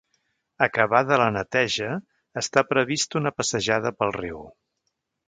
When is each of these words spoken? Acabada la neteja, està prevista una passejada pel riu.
Acabada 0.65 1.19
la 1.21 1.27
neteja, 1.35 1.89
està 2.43 2.63
prevista 2.71 3.21
una 3.21 3.33
passejada 3.43 3.93
pel 4.01 4.15
riu. 4.21 4.41